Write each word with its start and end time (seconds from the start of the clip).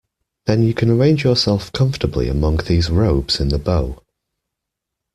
Then 0.47 0.63
you 0.63 0.73
can 0.73 0.89
arrange 0.89 1.23
yourself 1.23 1.71
comfortably 1.73 2.27
among 2.27 2.57
these 2.57 2.89
robes 2.89 3.39
in 3.39 3.49
the 3.49 3.59
bow. 3.59 4.01